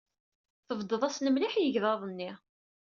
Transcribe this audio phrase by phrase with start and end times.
[0.67, 2.31] Tbeddeḍ-asen mliḥ i yegḍaḍ-nni.